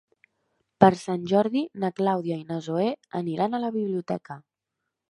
[0.83, 2.89] Per Sant Jordi na Clàudia i na Zoè
[3.21, 4.43] aniran a la biblioteca.